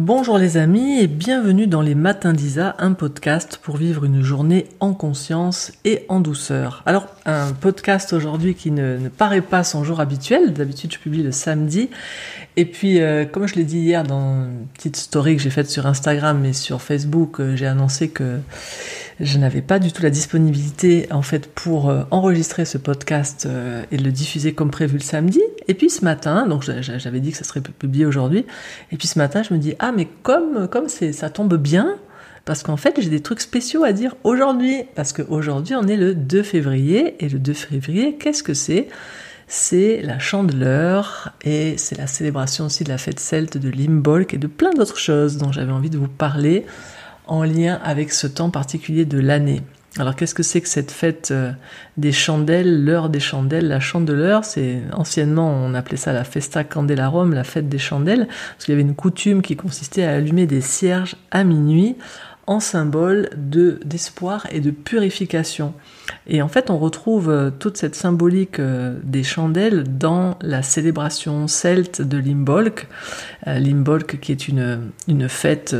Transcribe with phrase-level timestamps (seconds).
[0.00, 4.66] Bonjour les amis et bienvenue dans les Matins d'Isa, un podcast pour vivre une journée
[4.78, 6.84] en conscience et en douceur.
[6.86, 11.32] Alors, un podcast aujourd'hui qui ne, paraît pas son jour habituel, d'habitude je publie le
[11.32, 11.90] samedi,
[12.56, 15.68] et puis euh, comme je l'ai dit hier dans une petite story que j'ai faite
[15.68, 18.38] sur Instagram et sur Facebook, euh, j'ai annoncé que
[19.20, 23.82] je n'avais pas du tout la disponibilité en fait pour euh, enregistrer ce podcast euh,
[23.90, 25.40] et le diffuser comme prévu le samedi.
[25.66, 28.46] Et puis ce matin, donc j'avais dit que ça serait publié aujourd'hui.
[28.92, 31.96] Et puis ce matin, je me dis ah mais comme comme c'est ça tombe bien
[32.44, 36.14] parce qu'en fait j'ai des trucs spéciaux à dire aujourd'hui parce qu'aujourd'hui on est le
[36.14, 38.88] 2 février et le 2 février qu'est-ce que c'est?
[39.50, 44.38] C'est la chandeleur et c'est la célébration aussi de la fête celte de Limbolk et
[44.38, 46.66] de plein d'autres choses dont j'avais envie de vous parler
[47.28, 49.62] en lien avec ce temps particulier de l'année.
[49.98, 51.50] Alors qu'est-ce que c'est que cette fête euh,
[51.96, 57.32] des chandelles, l'heure des chandelles, la chandeleur C'est anciennement on appelait ça la festa candelarum,
[57.34, 60.60] la fête des chandelles, parce qu'il y avait une coutume qui consistait à allumer des
[60.60, 61.96] cierges à minuit
[62.46, 65.74] en symbole de d'espoir et de purification.
[66.26, 71.48] Et en fait, on retrouve euh, toute cette symbolique euh, des chandelles dans la célébration
[71.48, 72.86] celte de Limbolk.
[73.46, 75.74] Limbolk qui est une, une fête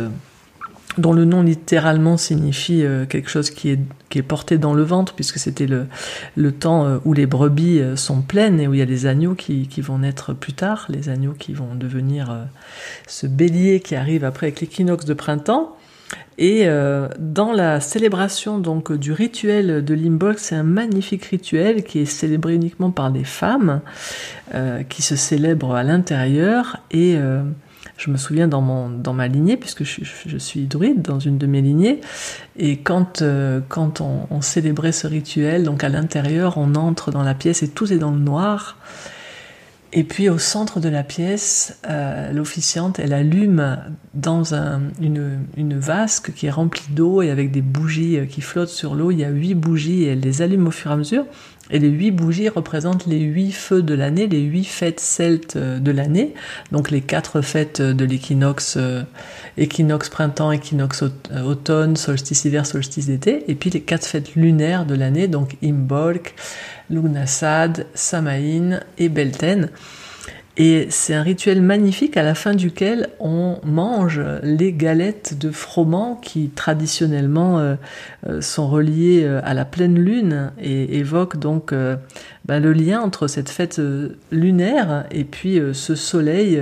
[0.99, 3.79] dont le nom littéralement signifie euh, quelque chose qui est,
[4.23, 8.59] porté dans le ventre, puisque c'était le, temps euh, où les brebis euh, sont pleines
[8.59, 11.35] et où il y a des agneaux qui, qui vont naître plus tard, les agneaux
[11.39, 12.49] qui vont devenir
[13.07, 15.77] ce bélier qui arrive après avec l'équinoxe de printemps.
[16.39, 16.67] Et
[17.19, 22.55] dans la célébration donc du rituel de Limbolg, c'est un magnifique rituel qui est célébré
[22.55, 23.81] uniquement par des femmes,
[24.89, 27.19] qui se célèbrent à l'intérieur et
[27.99, 31.47] je me souviens dans, mon, dans ma lignée, puisque je, suis druide dans une de
[31.47, 32.01] mes lignées,
[32.57, 37.35] et quand, euh, quand on, célébrait ce rituel, donc à l'intérieur, on entre dans la
[37.35, 38.77] pièce et tout est dans le noir.
[39.93, 43.79] Et puis au centre de la pièce, euh, l'officiante, elle allume
[44.15, 48.43] dans un, une, une vasque qui est remplie d'eau et avec des bougies euh, qui
[48.43, 49.11] flottent sur l'eau.
[49.11, 51.25] Il y a huit bougies et elle les allume au fur et à mesure.
[51.71, 55.79] Et les huit bougies représentent les huit feux de l'année, les huit fêtes celtes euh,
[55.79, 56.35] de l'année.
[56.73, 59.03] Donc les quatre fêtes de l'équinoxe, euh,
[59.57, 63.45] équinoxe printemps, équinoxe euh, automne, solstice hiver, solstice d'été.
[63.49, 66.35] Et puis les quatre fêtes lunaires de l'année, donc Imbolc,
[66.91, 69.69] Lugnasad, Samaïn et Belten.
[70.61, 76.17] Et c'est un rituel magnifique à la fin duquel on mange les galettes de froment
[76.17, 77.77] qui traditionnellement euh,
[78.29, 83.29] euh, sont reliées euh, à la pleine lune et évoquent donc ben, le lien entre
[83.29, 83.81] cette fête
[84.33, 86.61] lunaire et puis ce soleil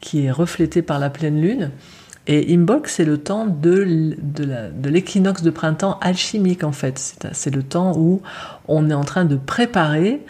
[0.00, 1.70] qui est reflété par la pleine lune.
[2.26, 4.16] Et Imbolc, c'est le temps de,
[4.84, 7.16] l'équinoxe de, printemps alchimique en fait.
[7.32, 8.22] C'est le temps où
[8.66, 10.20] on est en train de préparer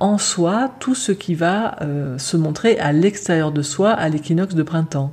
[0.00, 4.54] en soi tout ce qui va euh, se montrer à l'extérieur de soi à l'équinoxe
[4.54, 5.12] de printemps.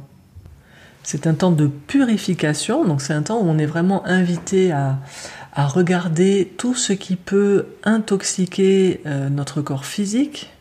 [1.04, 4.98] C'est un temps de purification, donc c'est un temps où on est vraiment invité à,
[5.56, 10.54] regarder tout ce qui peut intoxiquer euh, notre corps physique,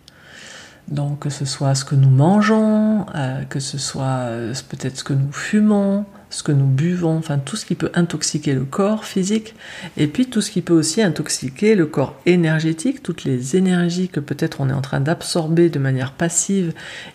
[0.88, 3.06] donc que ce soit ce que nous mangeons,
[3.48, 4.26] que ce soit
[4.68, 8.52] peut-être ce que nous fumons, ce que nous buvons, enfin tout ce qui peut intoxiquer
[8.52, 9.54] le corps physique,
[9.96, 14.20] et puis tout ce qui peut aussi intoxiquer le corps énergétique, toutes les énergies que
[14.20, 16.74] peut-être on est en train d'absorber de manière passive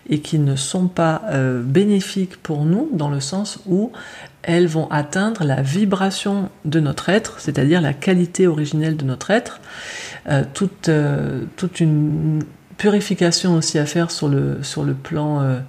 [0.09, 3.91] et qui ne sont pas euh, bénéfiques pour nous, dans le sens où
[4.41, 9.61] elles vont atteindre la vibration de notre être, c'est-à-dire la qualité originelle de notre être,
[10.27, 12.43] euh, toute, euh, toute une
[12.77, 15.61] purification aussi à faire sur le, sur le plan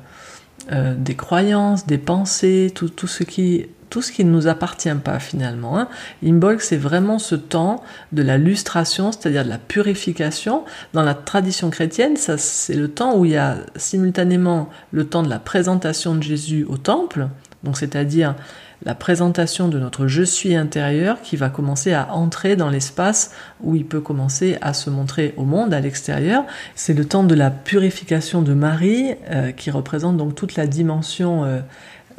[0.72, 4.94] euh, des croyances, des pensées, tout, tout, ce qui tout ce qui ne nous appartient
[5.04, 5.78] pas finalement.
[5.78, 5.88] Hein.
[6.24, 10.64] Imbolc, c'est vraiment ce temps de la lustration, c'est-à-dire de la purification.
[10.94, 15.22] Dans la tradition chrétienne, ça, c'est le temps où il y a simultanément le temps
[15.22, 17.28] de la présentation de Jésus au temple,
[17.62, 18.34] donc c'est-à-dire
[18.84, 23.74] la présentation de notre je suis intérieur qui va commencer à entrer dans l'espace où
[23.76, 26.44] il peut commencer à se montrer au monde, à l'extérieur.
[26.74, 31.44] C'est le temps de la purification de Marie euh, qui représente donc toute la dimension
[31.44, 31.60] euh,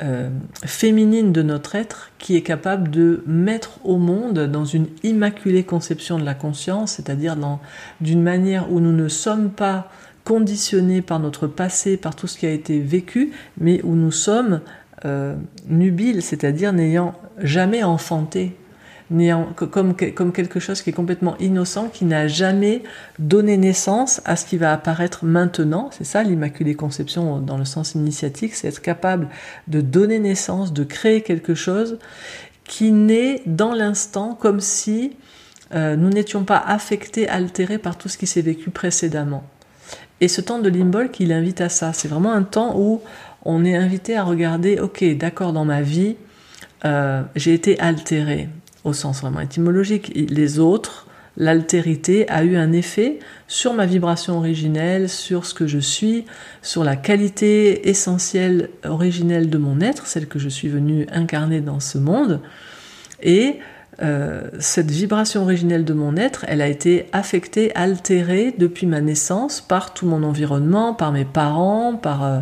[0.02, 0.30] euh,
[0.66, 6.20] féminine de notre être qui est capable de mettre au monde dans une immaculée conception
[6.20, 7.38] de la conscience, c'est-à-dire
[8.02, 9.90] d'une manière où nous ne sommes pas
[10.26, 14.60] conditionnés par notre passé, par tout ce qui a été vécu, mais où nous sommes
[15.06, 15.36] euh,
[15.68, 18.56] nubile, c'est-à-dire n'ayant jamais enfanté,
[19.12, 22.82] n'ayant, comme, quelque chose qui est complètement innocent, qui n'a jamais
[23.20, 25.90] donné naissance à ce qui va apparaître maintenant.
[25.92, 29.30] C'est ça l'Immaculée Conception dans le sens initiatique, c'est être capable
[29.68, 32.00] de donner naissance, de créer quelque chose
[32.64, 35.16] qui naît dans l'instant comme si
[35.74, 39.44] euh, nous n'étions pas affectés, altérés par tout ce qui s'est vécu précédemment.
[40.22, 41.92] Et ce temps de Limbol, il invite à ça.
[41.92, 43.02] C'est vraiment un temps où
[43.46, 46.16] on est invité à regarder, ok, d'accord, dans ma vie,
[46.84, 48.50] euh, j'ai été altéré
[48.84, 50.12] au sens vraiment étymologique.
[50.16, 51.08] Les autres,
[51.38, 56.26] l'altérité a eu un effet sur ma vibration originelle, sur ce que je suis,
[56.62, 61.80] sur la qualité essentielle, originelle de mon être, celle que je suis venu incarner dans
[61.80, 62.42] ce monde.
[63.22, 63.60] Et
[64.02, 69.62] euh, cette vibration originelle de mon être, elle a été affectée, altérée depuis ma naissance
[69.62, 72.40] par tout mon environnement, par mes parents, par euh,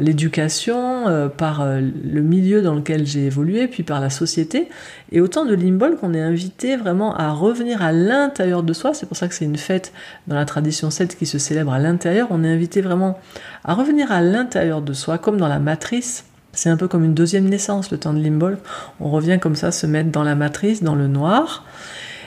[0.00, 4.68] l'éducation, euh, par le milieu dans lequel j'ai évolué, puis par la société.
[5.12, 8.94] Et autant de limbol qu'on est invité vraiment à revenir à l'intérieur de soi.
[8.94, 9.92] C'est pour ça que c'est une fête
[10.26, 12.28] dans la tradition celte qui se célèbre à l'intérieur.
[12.30, 13.18] On est invité vraiment
[13.64, 17.14] à revenir à l'intérieur de soi, comme dans la matrice c'est un peu comme une
[17.14, 18.58] deuxième naissance, le temps de Limbolf.
[19.00, 21.64] On revient comme ça, se mettre dans la matrice, dans le noir.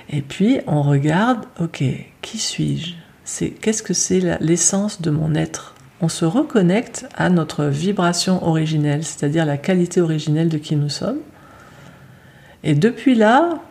[0.10, 1.84] Et puis, on regarde, ok,
[2.22, 2.94] qui suis-je?
[3.62, 5.76] Qu'est-ce que c'est l'essence de mon être?
[6.02, 11.20] On se reconnecte à notre vibration originelle, c'est-à-dire la qualité originelle de qui nous sommes.
[12.64, 13.62] Et depuis là,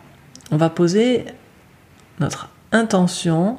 [0.51, 1.25] on va poser
[2.19, 3.57] notre intention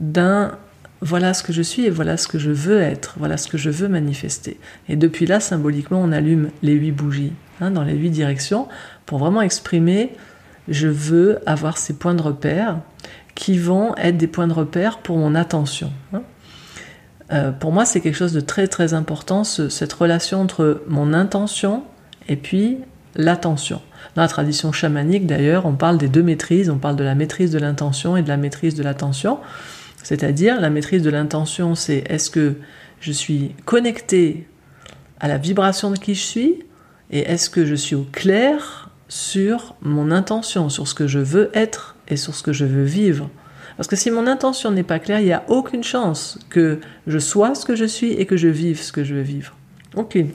[0.00, 0.58] d'un
[1.00, 3.58] voilà ce que je suis et voilà ce que je veux être, voilà ce que
[3.58, 4.58] je veux manifester.
[4.88, 8.68] Et depuis là, symboliquement, on allume les huit bougies hein, dans les huit directions
[9.06, 10.12] pour vraiment exprimer
[10.68, 12.78] je veux avoir ces points de repère
[13.34, 15.92] qui vont être des points de repère pour mon attention.
[16.12, 16.22] Hein.
[17.32, 21.84] Euh, pour moi, c'est quelque chose de très très important, cette relation entre mon intention
[22.28, 22.78] et puis
[23.14, 23.80] l'attention.
[24.14, 27.50] Dans la tradition chamanique, d'ailleurs, on parle des deux maîtrises, on parle de la maîtrise
[27.50, 29.38] de l'intention et de la maîtrise de l'attention.
[30.02, 32.54] C'est-à-dire, la maîtrise de l'intention, c'est est-ce que
[33.00, 34.46] je suis connecté
[35.20, 36.64] à la vibration de qui je suis
[37.10, 41.50] et est-ce que je suis au clair sur mon intention, sur ce que je veux
[41.54, 43.30] être et sur ce que je veux vivre.
[43.76, 47.18] Parce que si mon intention n'est pas claire, il n'y a aucune chance que je
[47.18, 49.54] sois ce que je suis et que je vive ce que je veux vivre.
[49.94, 50.30] Aucune.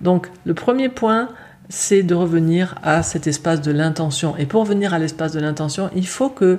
[0.00, 1.30] Donc, le premier point,
[1.68, 4.36] c'est de revenir à cet espace de l'intention.
[4.36, 6.58] Et pour revenir à l'espace de l'intention, il faut que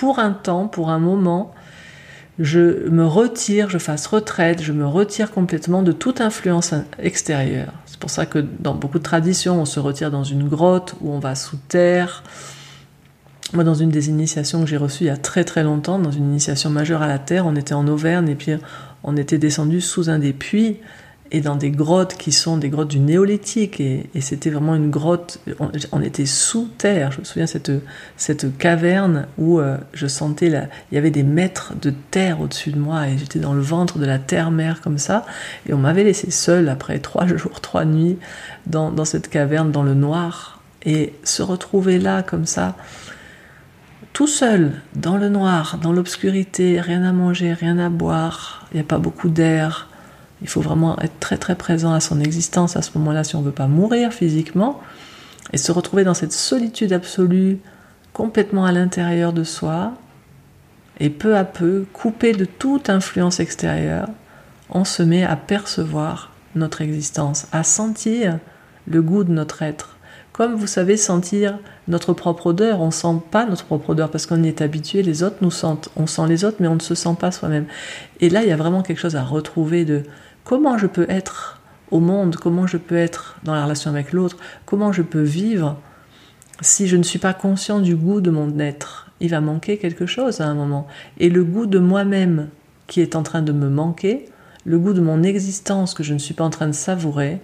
[0.00, 1.52] pour un temps, pour un moment,
[2.38, 7.74] je me retire, je fasse retraite, je me retire complètement de toute influence extérieure.
[7.84, 11.12] C'est pour ça que dans beaucoup de traditions, on se retire dans une grotte ou
[11.12, 12.24] on va sous terre.
[13.52, 16.12] Moi, dans une des initiations que j'ai reçues il y a très très longtemps, dans
[16.12, 18.52] une initiation majeure à la terre, on était en Auvergne et puis
[19.04, 20.78] on était descendu sous un des puits
[21.32, 23.80] et dans des grottes qui sont des grottes du néolithique.
[23.80, 25.40] Et, c'était vraiment une grotte
[25.92, 27.12] on, était sous terre.
[27.12, 27.72] Je me souviens cette
[28.16, 32.70] cette caverne où euh, je sentais là il y avait des mètres de terre au-dessus
[32.70, 35.24] de moi et j'étais dans le ventre de la terre-mère comme ça.
[35.68, 38.18] Et on m'avait laissé seul après trois jours trois nuits
[38.66, 40.60] dans, dans cette caverne dans le noir.
[40.84, 42.76] Et se retrouver là comme ça
[44.12, 48.80] tout seul, dans le noir, dans l'obscurité, rien à manger, rien à boire, il n'y
[48.80, 49.89] a pas beaucoup d'air,
[50.42, 53.40] il faut vraiment être très très présent à son existence à ce moment-là si on
[53.40, 54.80] ne veut pas mourir physiquement
[55.52, 57.58] et se retrouver dans cette solitude absolue
[58.12, 59.94] complètement à l'intérieur de soi
[60.98, 64.08] et peu à peu, coupé de toute influence extérieure,
[64.68, 68.38] on se met à percevoir notre existence, à sentir
[68.86, 69.96] le goût de notre être.
[70.32, 71.58] Comme vous savez sentir
[71.88, 75.02] notre propre odeur, on ne sent pas notre propre odeur parce qu'on y est habitué,
[75.02, 77.66] les autres nous sentent, on sent les autres mais on ne se sent pas soi-même.
[78.20, 80.04] Et là, il y a vraiment quelque chose à retrouver de
[80.50, 81.60] comment je peux être
[81.92, 84.36] au monde, comment je peux être dans la relation avec l'autre,
[84.66, 85.78] comment je peux vivre
[86.60, 89.12] si je ne suis pas conscient du goût de mon être.
[89.20, 90.88] Il va manquer quelque chose à un moment.
[91.18, 92.48] Et le goût de moi-même
[92.88, 94.24] qui est en train de me manquer,
[94.64, 97.40] le goût de mon existence que je ne suis pas en train de savourer,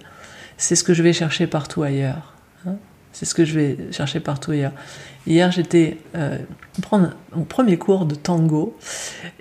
[0.57, 2.33] c'est ce que je vais chercher partout ailleurs.
[2.67, 2.75] Hein.
[3.17, 4.73] C'est ce que je vais chercher partout ailleurs.
[5.25, 6.37] Hier, j'étais euh,
[6.83, 8.77] prendre mon premier cours de tango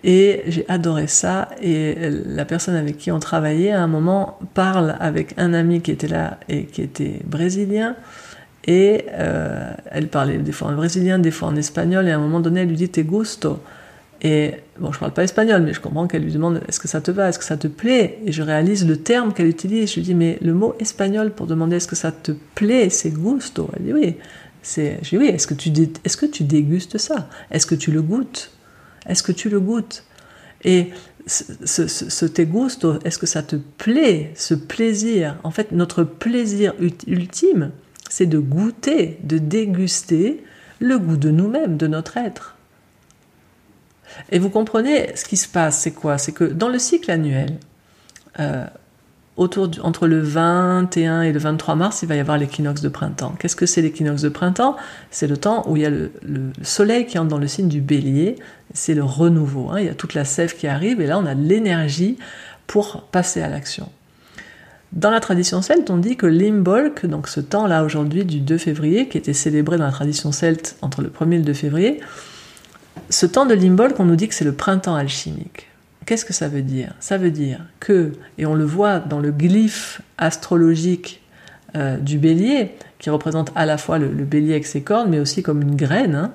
[0.03, 1.51] et j'ai adoré ça.
[1.61, 5.91] Et la personne avec qui on travaillait à un moment parle avec un ami qui
[5.91, 7.97] était là et qui était brésilien.
[8.67, 12.09] Et euh, elle parlait des fois en brésilien, des fois en espagnol.
[12.09, 13.61] Et à un moment donné, elle lui dit Te gusto.
[14.23, 17.01] Et bon, je parle pas espagnol, mais je comprends qu'elle lui demande est-ce que ça
[17.01, 18.19] te va, est-ce que ça te plaît?
[18.25, 19.91] Et je réalise le terme qu'elle utilise.
[19.91, 23.11] Je lui dis mais le mot espagnol pour demander est-ce que ça te plaît, c'est
[23.11, 23.71] gusto.
[23.77, 24.17] Elle dit oui.
[24.63, 25.71] C'est, je dis oui, est-ce que tu,
[26.05, 27.29] est-ce que tu dégustes ça?
[27.51, 28.51] Est-ce que tu le goûtes?
[29.07, 30.05] Est-ce que tu le goûtes?
[30.65, 30.91] Et
[31.27, 36.73] ce, ce, te gusto, est-ce que ça te plaît, ce plaisir En fait, notre plaisir
[37.07, 37.73] ultime,
[38.09, 40.43] c'est de goûter, de déguster
[40.81, 42.56] le goût de nous-mêmes, de notre être.
[44.31, 46.19] Et vous comprenez ce qui se passe, c'est quoi?
[46.19, 47.59] C'est que dans le cycle annuel,
[48.41, 48.65] euh,
[49.37, 53.35] autour entre le 21 et le 23 mars, il va y avoir l'équinoxe de printemps.
[53.39, 54.77] Qu'est-ce que c'est l'équinoxe de printemps?
[55.11, 56.11] C'est le temps où il y a le,
[56.63, 58.37] soleil qui entre dans le signe du bélier,
[58.73, 59.69] c'est le renouveau.
[59.71, 59.81] Hein.
[59.81, 62.17] Il y a toute la sève qui arrive et là on a l'énergie
[62.67, 63.91] pour passer à l'action.
[64.93, 69.09] Dans la tradition celte, on dit que l'Imbolc, donc ce temps-là aujourd'hui du 2 février,
[69.09, 72.01] qui était célébré dans la tradition celte entre le 1er et le 2 février,
[73.11, 75.69] ce temps de l'Imbolc, on nous dit que c'est le printemps alchimique.
[76.07, 76.95] Qu'est-ce que ça veut dire?
[77.01, 81.23] Ça veut dire que, et on le voit dans le glyphe astrologique
[81.75, 85.43] euh, du bélier, qui représente à la fois le, bélier avec ses cornes, mais aussi
[85.43, 86.33] comme une graine, hein,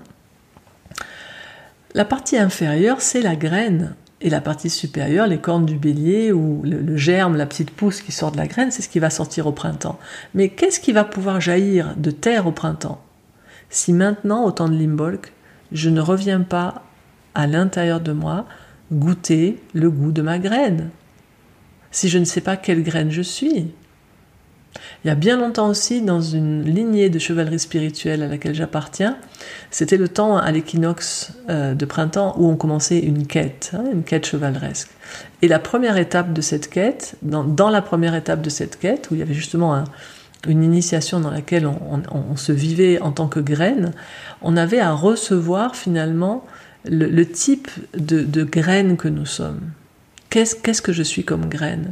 [1.94, 3.96] la partie inférieure, c'est la graine.
[4.24, 8.12] Et la partie supérieure, les cornes du bélier ou le, germe, la petite pousse qui
[8.12, 9.98] sort de la graine, c'est ce qui va sortir au printemps.
[10.36, 13.02] Mais qu'est-ce qui va pouvoir jaillir de terre au printemps?
[13.72, 15.32] Si maintenant, au temps de l'imbolc,
[15.72, 16.84] je ne reviens pas
[17.34, 18.46] à l'intérieur de moi
[18.92, 20.90] goûter le goût de ma graine
[21.92, 23.72] Si je ne sais pas quelle graine je suis
[25.04, 29.18] il y a bien longtemps aussi, dans une lignée de chevalerie spirituelle à laquelle j'appartiens,
[29.70, 34.04] c'était le temps à l'équinoxe euh, de printemps où on commençait une quête, hein, une
[34.04, 34.90] quête chevaleresque.
[35.42, 39.16] Et la première étape de cette quête, dans, la première étape de cette quête, où
[39.16, 39.84] il y avait justement
[40.48, 43.92] une initiation dans laquelle on, se vivait en tant que graine,
[44.42, 46.46] on avait à recevoir finalement
[46.86, 49.62] le, type de, graine que nous sommes.
[50.30, 51.92] Qu'est-ce que je suis comme graine?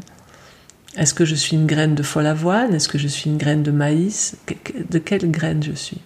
[0.97, 2.73] Est-ce que je suis une graine de folle avoine?
[2.73, 4.37] Est-ce que je suis une graine de maïs?
[4.89, 5.99] De quelle graine je suis?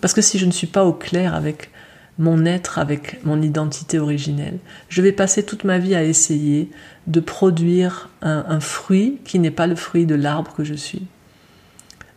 [0.00, 1.70] Parce que si je ne suis pas au clair avec
[2.18, 6.70] mon être, avec mon identité originelle, je vais passer toute ma vie à essayer
[7.06, 11.02] de produire un, fruit qui n'est pas le fruit de l'arbre que je suis.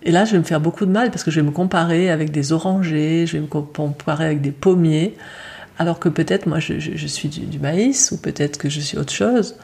[0.03, 2.09] Et là, je vais me faire beaucoup de mal parce que je vais me comparer
[2.09, 5.15] avec des orangers, je vais me comparer avec des pommiers,
[5.77, 9.55] alors que peut-être moi je, suis du maïs ou peut-être que je suis autre chose.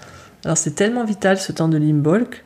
[0.46, 2.44] Alors c'est tellement vital ce temps de l'imbolc.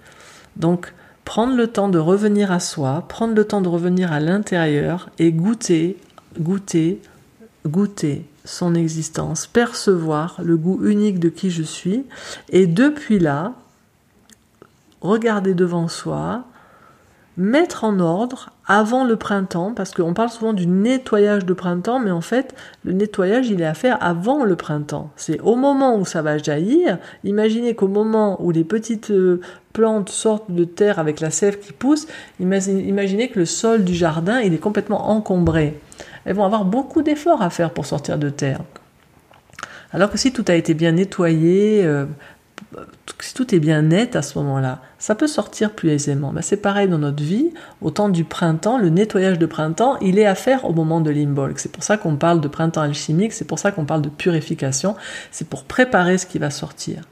[0.55, 0.93] Donc
[1.25, 5.31] prendre le temps de revenir à soi, prendre le temps de revenir à l'intérieur et
[5.31, 5.97] goûter,
[6.39, 7.01] goûter,
[7.65, 12.05] goûter son existence, percevoir le goût unique de qui je suis.
[12.49, 13.53] Et depuis là,
[15.01, 16.45] regarder devant soi,
[17.41, 22.11] mettre en ordre avant le printemps, parce qu'on parle souvent du nettoyage de printemps, mais
[22.11, 22.53] en fait,
[22.85, 25.09] le nettoyage, il est à faire avant le printemps.
[25.15, 26.99] C'est au moment où ça va jaillir.
[27.23, 29.41] Imaginez qu'au moment où les petites euh,
[29.73, 32.07] plantes sortent de terre avec la sève qui pousse,
[32.39, 35.79] imaginez que le sol du jardin, il est complètement encombré.
[36.25, 38.61] Elles vont avoir beaucoup d'efforts à faire pour sortir de terre.
[39.93, 42.05] Alors que si tout a été bien nettoyé, euh,
[43.19, 46.33] si tout est bien net à ce moment-là, ça peut sortir plus aisément.
[46.41, 47.51] c'est pareil dans notre vie.
[47.81, 51.09] Au temps du printemps, le nettoyage de printemps, il est à faire au moment de
[51.09, 51.57] l'imbolc.
[51.57, 54.95] C'est pour ça qu'on parle de printemps alchimique, c'est pour ça qu'on parle de purification,
[55.31, 57.03] c'est pour préparer ce qui va sortir.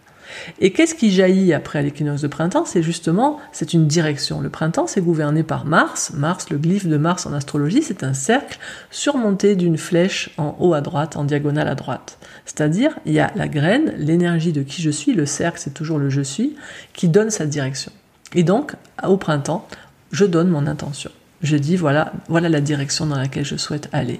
[0.59, 2.65] Et qu'est-ce qui jaillit après l'équinoxe de printemps?
[2.65, 4.41] C'est justement, c'est une direction.
[4.41, 6.12] Le printemps, c'est gouverné par Mars.
[6.13, 8.59] Mars, le glyphe de Mars en astrologie, c'est un cercle
[8.91, 12.17] surmonté d'une flèche en haut à droite, en diagonale à droite.
[12.45, 16.00] C'est-à-dire, il y a la graine, l'énergie de qui je suis, le cercle, c'est toujours
[16.00, 16.55] le je suis,
[16.93, 17.91] qui donne sa direction.
[18.36, 18.74] Et donc,
[19.07, 19.67] au printemps,
[20.12, 21.12] je donne mon intention.
[21.41, 24.19] Je dis, voilà, voilà la direction dans laquelle je souhaite aller.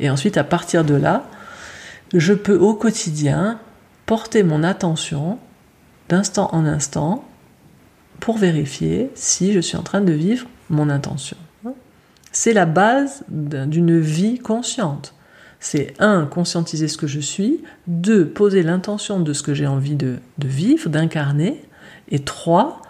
[0.00, 1.28] Et ensuite, à partir de là,
[2.14, 3.58] je peux au quotidien
[4.06, 5.38] porter mon attention
[6.08, 7.24] d'instant en instant
[8.20, 11.36] pour vérifier si je suis en train de vivre mon intention.
[12.32, 15.14] C'est la base d'une vie consciente.
[15.58, 19.96] C'est un, conscientiser ce que je suis, deux, poser l'intention de ce que j'ai envie
[19.96, 21.64] de, vivre, d'incarner,
[22.10, 22.82] et trois,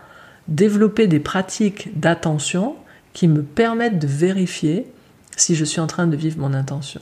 [0.48, 2.74] développer des pratiques d'attention
[3.12, 4.92] qui me permettent de vérifier
[5.36, 7.00] si je suis en train de vivre mon intention.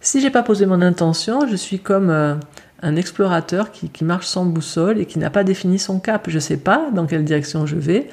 [0.00, 2.34] Si j'ai pas posé mon intention, je suis comme euh,
[2.82, 6.28] un explorateur qui, marche sans boussole et qui n'a pas défini son cap.
[6.28, 8.08] Je ne sais pas dans quelle direction je vais.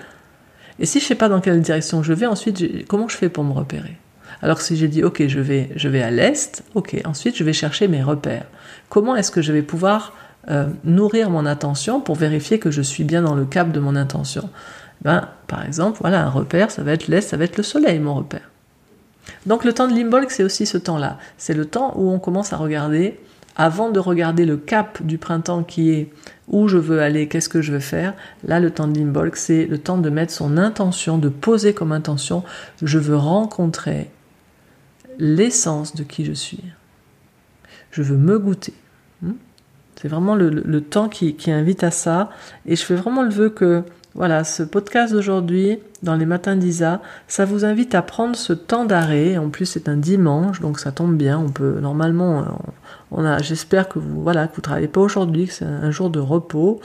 [0.80, 3.30] Et si je ne sais pas dans quelle direction je vais, ensuite, comment je fais
[3.30, 3.98] pour me repérer?
[4.42, 7.54] Alors si j'ai dit, ok, je vais, je vais à l'est, ok, ensuite je vais
[7.54, 8.46] chercher mes repères.
[8.90, 10.14] Comment est-ce que je vais pouvoir
[10.50, 13.96] euh, nourrir mon attention pour vérifier que je suis bien dans le cap de mon
[13.96, 14.50] intention?
[15.02, 18.00] Ben, Par exemple, voilà, un repère, ça va être l'est, ça va être le soleil,
[18.00, 18.50] mon repère.
[19.46, 21.18] Donc le temps de l'imbolc, c'est aussi ce temps-là.
[21.38, 23.20] C'est le temps où on commence à regarder
[23.56, 26.10] avant de regarder le cap du printemps qui est
[26.48, 29.66] où je veux aller, qu'est-ce que je veux faire, là le temps de l'imbolc, c'est
[29.66, 32.44] le temps de mettre son intention, de poser comme intention,
[32.82, 34.10] je veux rencontrer
[35.18, 36.64] l'essence de qui je suis.
[37.92, 38.74] Je veux me goûter.
[39.22, 39.34] Hmm?
[40.02, 42.32] C'est vraiment le, temps qui, qui, invite à ça.
[42.66, 43.84] Et je fais vraiment le vœu que
[44.16, 48.86] voilà, ce podcast d'aujourd'hui, dans les matins d'Isa, ça vous invite à prendre ce temps
[48.86, 49.38] d'arrêt.
[49.38, 51.38] En plus, c'est un dimanche, donc ça tombe bien.
[51.38, 52.60] On peut normalement,
[53.42, 56.80] J'espère que vous, voilà, que travaillez pas aujourd'hui, que c'est un jour de repos.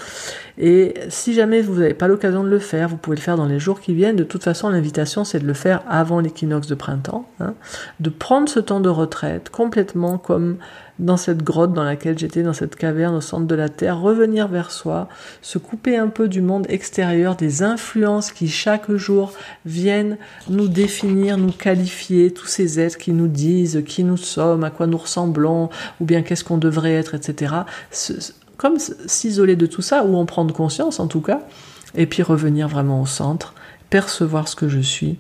[0.59, 3.47] Et si jamais vous n'avez pas l'occasion de le faire, vous pouvez le faire dans
[3.47, 4.17] les jours qui viennent.
[4.17, 7.55] De toute façon, l'invitation, c'est de le faire avant l'équinoxe de printemps, hein,
[8.01, 10.57] de prendre ce temps de retraite complètement comme
[10.99, 14.49] dans cette grotte dans laquelle j'étais, dans cette caverne au centre de la Terre, revenir
[14.49, 15.09] vers soi,
[15.43, 19.33] se couper un peu du monde extérieur, des influences qui chaque jour
[19.67, 20.17] viennent
[20.49, 24.87] nous définir, nous qualifier, tous ces êtres qui nous disent qui nous sommes, à quoi
[24.87, 25.69] nous ressemblons,
[26.01, 27.55] ou bien qu'est-ce qu'on devrait être, etc.
[28.57, 31.41] Comme s'isoler de tout ça, ou en prendre conscience en tout cas,
[31.95, 33.55] et puis revenir vraiment au centre,
[33.91, 35.19] percevoir ce que je suis,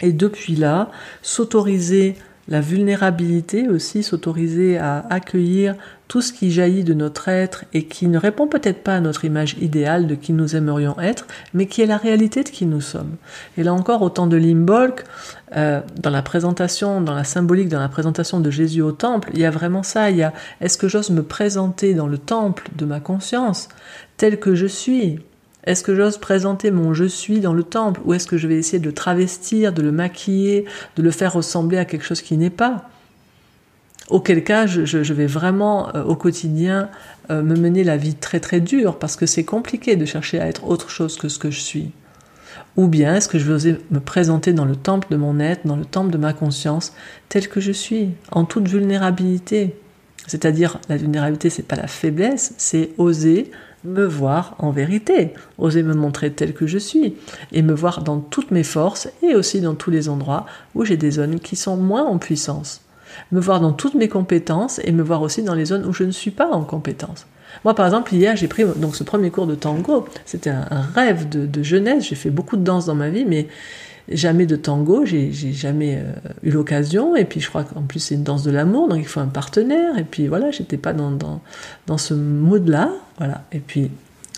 [0.00, 0.90] et depuis là,
[1.22, 2.16] s'autoriser
[2.48, 5.74] la vulnérabilité aussi, s'autoriser à accueillir
[6.06, 9.24] tout ce qui jaillit de notre être et qui ne répond peut-être pas à notre
[9.24, 12.80] image idéale de qui nous aimerions être, mais qui est la réalité de qui nous
[12.80, 13.16] sommes.
[13.58, 15.02] Et là encore, au temps de Limbolk,
[15.54, 19.40] euh, dans la présentation, dans la symbolique, dans la présentation de Jésus au temple, il
[19.40, 20.10] y a vraiment ça.
[20.10, 23.68] Il y a est-ce que j'ose me présenter dans le temple de ma conscience
[24.16, 25.20] tel que je suis?
[25.64, 28.56] Est-ce que j'ose présenter mon je suis dans le temple ou est-ce que je vais
[28.56, 30.64] essayer de le travestir, de le maquiller,
[30.96, 32.88] de le faire ressembler à quelque chose qui n'est pas?
[34.08, 36.88] Auquel cas, je, vais vraiment euh, au quotidien
[37.30, 40.46] euh, me mener la vie très très dure parce que c'est compliqué de chercher à
[40.46, 41.90] être autre chose que ce que je suis.
[42.76, 45.66] Ou bien est-ce que je vais oser me présenter dans le temple de mon être,
[45.66, 46.92] dans le temple de ma conscience,
[47.28, 49.76] tel que je suis, en toute vulnérabilité?
[50.26, 53.50] C'est-à-dire, la vulnérabilité, c'est pas la faiblesse, c'est oser
[53.84, 57.14] me voir en vérité, oser me montrer tel que je suis,
[57.52, 60.96] et me voir dans toutes mes forces et aussi dans tous les endroits où j'ai
[60.96, 62.82] des zones qui sont moins en puissance.
[63.32, 66.04] Me voir dans toutes mes compétences et me voir aussi dans les zones où je
[66.04, 67.26] ne suis pas en compétence.
[67.66, 70.06] Moi, par exemple, hier, j'ai pris donc ce premier cours de tango.
[70.24, 72.06] C'était un, rêve de, jeunesse.
[72.08, 73.48] J'ai fait beaucoup de danse dans ma vie, mais
[74.08, 76.12] jamais de tango, j'ai jamais euh,
[76.44, 77.16] eu l'occasion.
[77.16, 79.26] Et puis je crois qu'en plus c'est une danse de l'amour, donc il faut un
[79.26, 79.98] partenaire.
[79.98, 81.40] Et puis voilà, j'étais pas dans, dans,
[81.88, 82.92] dans ce mood-là.
[83.18, 83.42] Voilà.
[83.50, 83.90] Et puis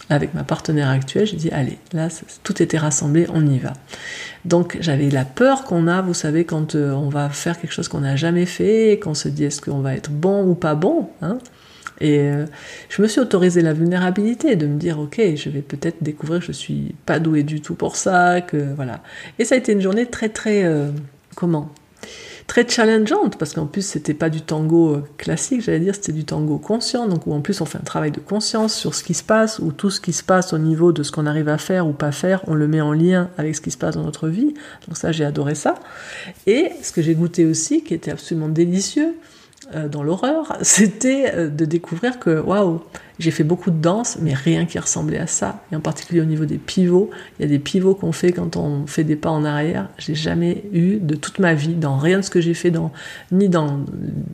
[0.08, 2.08] avec ma partenaire actuelle, j'ai dit allez, là
[2.44, 3.74] tout était rassemblé, on y va.
[4.46, 7.88] Donc j'avais la peur qu'on a, vous savez, quand euh, on va faire quelque chose
[7.88, 11.10] qu'on n'a jamais fait, qu'on se dit est-ce qu'on va être bon ou pas bon.
[11.20, 11.36] Hein
[12.00, 12.46] et euh,
[12.88, 16.46] je me suis autorisé la vulnérabilité de me dire, ok, je vais peut-être découvrir que
[16.46, 19.02] je suis pas douée du tout pour ça, que voilà.
[19.38, 20.90] Et ça a été une journée très très euh,
[21.34, 21.70] comment?
[22.46, 26.24] Très challengeante parce qu'en plus c'était pas du tango euh, classique, j'allais dire, c'était du
[26.24, 29.12] tango conscient, donc où en plus on fait un travail de conscience sur ce qui
[29.12, 31.58] se passe, où tout ce qui se passe au niveau de ce qu'on arrive à
[31.58, 34.04] faire ou pas faire, on le met en lien avec ce qui se passe dans
[34.04, 34.54] notre vie.
[34.86, 35.74] Donc ça j'ai adoré ça.
[36.46, 39.14] Et ce que j'ai goûté aussi, qui était absolument délicieux,
[39.74, 42.80] dans l'horreur, c'était euh, de découvrir que, waouh,
[43.18, 45.64] j'ai fait beaucoup de danse, mais rien qui ressemblait à ça.
[45.72, 48.56] Et en particulier au niveau des pivots, il y a des pivots qu'on fait quand
[48.56, 49.88] on fait des pas en arrière.
[49.98, 52.72] J'ai jamais eu de toute ma vie, dans rien de ce que j'ai fait,
[53.32, 53.80] ni dans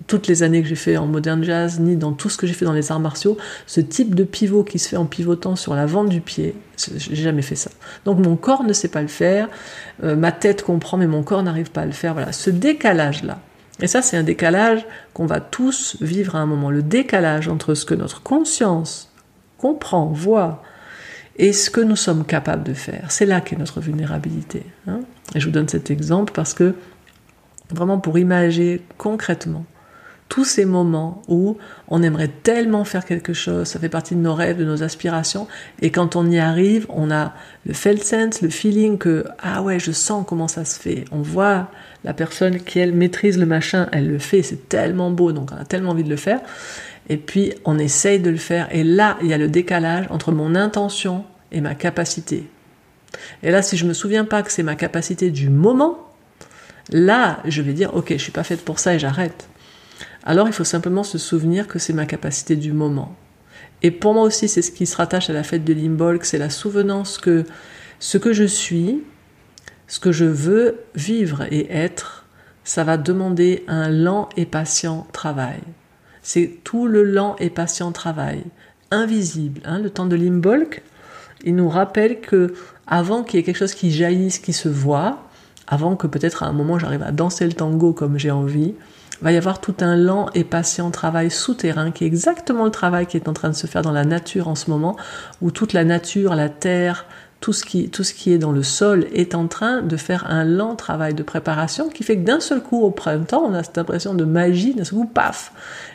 [0.06, 2.52] toutes les années que j'ai fait en modern jazz, ni dans tout ce que j'ai
[2.52, 5.74] fait dans les arts martiaux, ce type de pivot qui se fait en pivotant sur
[5.74, 6.54] l'avant du pied.
[6.76, 7.70] J'ai jamais fait ça.
[8.04, 9.48] Donc mon corps ne sait pas le faire,
[10.02, 12.12] euh, ma tête comprend, mais mon corps n'arrive pas à le faire.
[12.12, 13.38] Voilà, ce décalage-là
[13.80, 16.70] et ça, c'est un décalage qu'on va tous vivre à un moment.
[16.70, 19.12] Le décalage entre ce que notre conscience
[19.58, 20.62] comprend, voit,
[21.36, 23.10] et ce que nous sommes capables de faire.
[23.10, 24.64] C'est là qu'est notre vulnérabilité.
[24.86, 25.00] Hein.
[25.34, 26.74] et je vous donne cet exemple parce que,
[27.70, 29.64] vraiment pour imaginer concrètement,
[30.28, 31.58] tous ces moments où
[31.88, 35.46] on aimerait tellement faire quelque chose, ça fait partie de nos rêves, de nos aspirations,
[35.80, 37.34] et quand on y arrive, on a
[37.66, 41.04] le felt sense, le feeling que ah ouais, je sens comment ça se fait.
[41.12, 41.70] On voit
[42.04, 45.56] la personne qui elle maîtrise le machin, elle le fait, c'est tellement beau, donc on
[45.56, 46.40] a tellement envie de le faire.
[47.08, 50.32] Et puis on essaye de le faire, et là il y a le décalage entre
[50.32, 52.48] mon intention et ma capacité.
[53.44, 56.12] Et là, si je me souviens pas que c'est ma capacité du moment,
[56.90, 59.48] là je vais dire ok, je suis pas faite pour ça et j'arrête
[60.24, 63.14] alors il faut simplement se souvenir que c'est ma capacité du moment.
[63.82, 66.38] Et pour moi aussi, c'est ce qui se rattache à la fête de Limbolg, c'est
[66.38, 67.44] la souvenance que
[67.98, 69.02] ce que je suis,
[69.86, 72.24] ce que je veux vivre et être,
[72.64, 75.60] ça va demander un lent et patient travail.
[76.22, 78.42] C'est tout le lent et patient travail,
[78.90, 79.60] invisible.
[79.66, 79.78] Hein.
[79.80, 80.82] le temps de Limbolg,
[81.44, 82.54] il nous rappelle que
[82.86, 85.28] avant qu'il y ait quelque chose qui jaillisse, qui se voit,
[85.66, 88.74] avant que peut-être à un moment j'arrive à danser le tango comme j'ai envie,
[89.24, 93.06] va y avoir tout un lent et patient travail souterrain qui est exactement le travail
[93.06, 94.96] qui est en train de se faire dans la nature en ce moment,
[95.40, 97.06] où toute la nature, la terre,
[97.40, 100.30] tout ce qui, tout ce qui est dans le sol est en train de faire
[100.30, 103.62] un lent travail de préparation qui fait que d'un seul coup au printemps, on a
[103.62, 105.52] cette impression de magie, d'un seul coup, paf,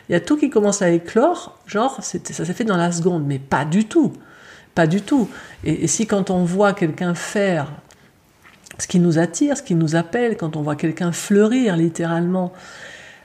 [0.08, 3.24] il y a tout qui commence à éclore, genre ça s'est fait dans la seconde,
[3.26, 4.12] mais pas du tout,
[4.74, 5.28] pas du tout.
[5.62, 7.70] Et, et si quand on voit quelqu'un faire
[8.78, 12.52] ce qui nous attire, ce qui nous appelle, quand on voit quelqu'un fleurir littéralement,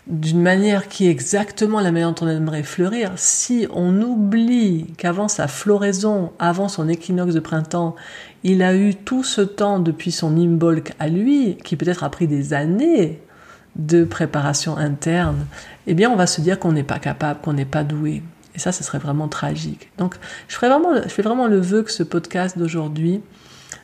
[0.08, 5.28] d'une manière qui est exactement la manière dont on aimerait fleurir, si on oublie qu'avant
[5.28, 7.96] sa floraison, avant son équinoxe de printemps,
[8.44, 12.28] il a eu tout ce temps depuis son imbolc à lui, qui peut-être a pris
[12.28, 13.20] des années
[13.76, 15.48] de préparation interne,
[15.88, 18.22] eh bien on va se dire qu'on n'est pas capable, qu'on n'est pas doué.
[18.54, 19.92] Et ça, ce serait vraiment tragique.
[19.98, 20.16] Donc,
[20.48, 23.22] je, ferai vraiment, je fais vraiment le vœu que ce podcast d'aujourd'hui,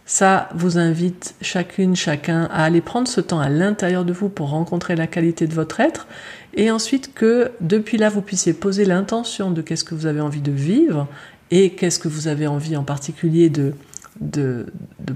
[0.06, 4.50] ça vous invite chacune, chacun à aller prendre ce temps à l'intérieur de vous pour
[4.50, 6.08] rencontrer la qualité de votre être.
[6.54, 10.42] Et ensuite que depuis là vous puissiez poser l'intention de qu'est-ce que vous avez envie
[10.42, 11.08] de vivre
[11.50, 13.74] et qu'est-ce que vous avez envie en particulier de,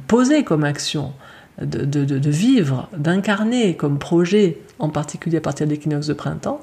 [0.08, 1.14] poser comme action,
[1.62, 6.60] de, de vivre, d'incarner comme projet, en particulier à partir de l'équinoxe de printemps,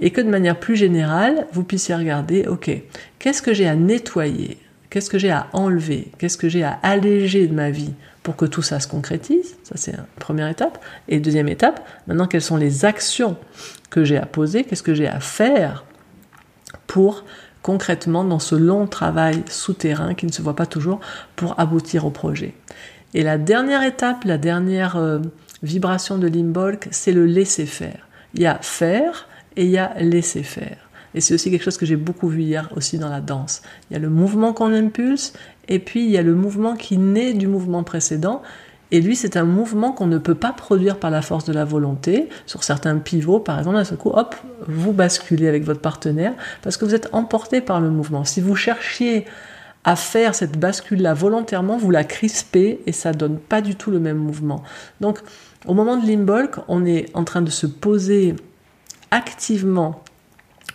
[0.00, 2.70] et que de manière plus générale, vous puissiez regarder, ok,
[3.18, 4.58] qu'est-ce que j'ai à nettoyer
[4.92, 6.12] Qu'est-ce que j'ai à enlever?
[6.18, 9.56] Qu'est-ce que j'ai à alléger de ma vie pour que tout ça se concrétise?
[9.62, 10.84] Ça, c'est la première étape.
[11.08, 13.38] Et deuxième étape, maintenant, quelles sont les actions
[13.88, 14.64] que j'ai à poser?
[14.64, 15.86] Qu'est-ce que j'ai à faire
[16.86, 17.24] pour
[17.62, 21.00] concrètement, dans ce long travail souterrain qui ne se voit pas toujours,
[21.36, 22.52] pour aboutir au projet?
[23.14, 25.20] Et la dernière étape, la dernière euh,
[25.62, 28.08] vibration de Limbolk, c'est le laisser faire.
[28.34, 29.26] Il y a faire
[29.56, 30.76] et il y a laisser faire.
[31.14, 33.62] Et c'est aussi quelque chose que j'ai beaucoup vu hier aussi dans la danse.
[33.90, 35.32] Il y a le mouvement qu'on impulse,
[35.68, 38.42] et puis il y a le mouvement qui naît du mouvement précédent.
[38.90, 41.64] Et lui, c'est un mouvement qu'on ne peut pas produire par la force de la
[41.64, 42.28] volonté.
[42.44, 44.34] Sur certains pivots, par exemple, à ce coup, hop,
[44.68, 48.24] vous basculez avec votre partenaire parce que vous êtes emporté par le mouvement.
[48.24, 49.24] Si vous cherchiez
[49.84, 53.98] à faire cette bascule-là volontairement, vous la crispez et ça donne pas du tout le
[53.98, 54.62] même mouvement.
[55.00, 55.20] Donc,
[55.66, 58.36] au moment de l'imbolc, on est en train de se poser
[59.10, 60.01] activement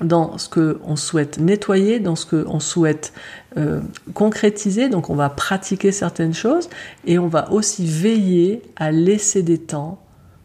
[0.01, 3.13] dans ce qu'on souhaite nettoyer, dans ce qu'on souhaite
[3.57, 3.81] euh,
[4.13, 4.89] concrétiser.
[4.89, 6.69] Donc on va pratiquer certaines choses
[7.05, 9.99] et on va aussi veiller à laisser des temps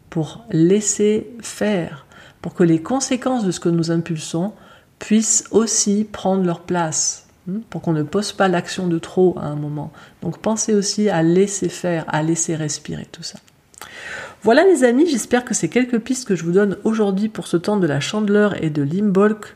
[0.09, 2.05] pour laisser faire,
[2.41, 4.53] pour que les conséquences de ce que nous impulsons
[4.99, 9.45] puissent aussi prendre leur place, hein, pour qu'on ne pose pas l'action de trop à
[9.45, 9.91] un moment.
[10.21, 13.39] Donc pensez aussi à laisser faire, à laisser respirer tout ça.
[14.43, 17.55] Voilà les amis, j'espère que ces quelques pistes que je vous donne aujourd'hui pour ce
[17.55, 19.55] temps de la chandeleur et de l'imbolc,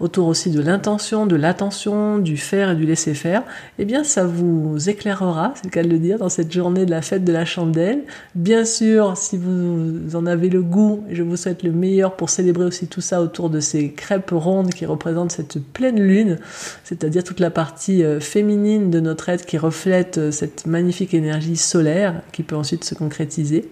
[0.00, 3.42] autour aussi de l'intention, de l'attention, du faire et du laisser faire,
[3.78, 6.90] eh bien ça vous éclairera, c'est le cas de le dire, dans cette journée de
[6.90, 8.04] la fête de la chandelle.
[8.34, 12.64] Bien sûr, si vous en avez le goût, je vous souhaite le meilleur pour célébrer
[12.64, 16.38] aussi tout ça autour de ces crêpes rondes qui représentent cette pleine lune,
[16.84, 21.58] c'est-à-dire toute la partie euh, féminine de notre être qui reflète euh, cette magnifique énergie
[21.58, 23.68] solaire qui peut ensuite se concrétiser.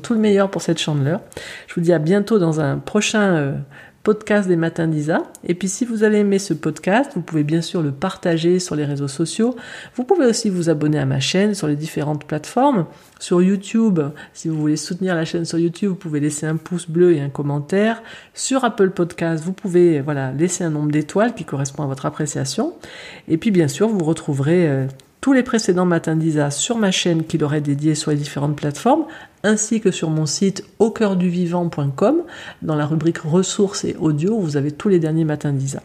[0.00, 1.20] Tout le meilleur pour cette chandeleur.
[1.66, 3.52] Je vous dis à bientôt dans un prochain euh,
[4.06, 5.24] podcast des matins d'Isa.
[5.42, 8.76] Et puis si vous avez aimé ce podcast, vous pouvez bien sûr le partager sur
[8.76, 9.56] les réseaux sociaux.
[9.96, 12.86] Vous pouvez aussi vous abonner à ma chaîne sur les différentes plateformes.
[13.18, 13.98] Sur YouTube,
[14.32, 17.20] si vous voulez soutenir la chaîne sur YouTube, vous pouvez laisser un pouce bleu et
[17.20, 18.00] un commentaire.
[18.32, 22.74] Sur Apple Podcast, vous pouvez voilà laisser un nombre d'étoiles qui correspond à votre appréciation.
[23.26, 24.86] Et puis bien sûr, vous retrouverez euh,
[25.26, 28.54] tous les précédents matins d'Isa sur ma chaîne qui leur est dédiée sur les différentes
[28.54, 29.06] plateformes,
[29.42, 32.22] ainsi que sur mon site au cœur du vivant.com
[32.62, 35.82] dans la rubrique ressources et audio vous avez tous les derniers matins d'Isa.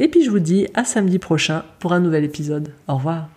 [0.00, 2.72] Et puis je vous dis à samedi prochain pour un nouvel épisode.
[2.88, 3.28] Au revoir.